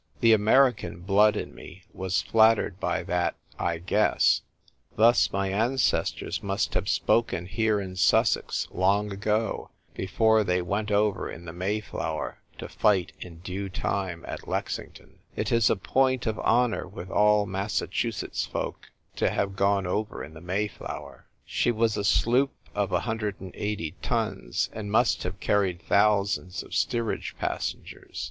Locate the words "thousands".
25.79-26.63